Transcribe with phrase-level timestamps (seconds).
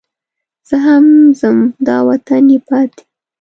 [0.67, 1.05] زه هم
[1.39, 1.57] ځم
[1.87, 3.03] دا وطن یې پاتې.